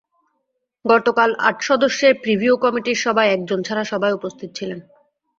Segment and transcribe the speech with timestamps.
[0.85, 4.79] গতকাল আট সদস্যের প্রিভিউ কমিটির সভায় একজন ছাড়া সবাই উপস্থিত ছিলেন।